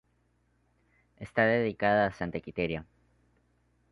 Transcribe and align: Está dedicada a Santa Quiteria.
Está 1.25 1.43
dedicada 1.45 2.01
a 2.07 2.11
Santa 2.19 2.39
Quiteria. 2.43 2.81